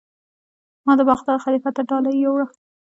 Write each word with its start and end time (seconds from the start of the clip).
ما 0.85 0.93
د 0.99 1.01
بغداد 1.09 1.43
خلیفه 1.45 1.69
ته 1.75 1.81
ډالۍ 1.89 2.15
یووړه. 2.19 2.45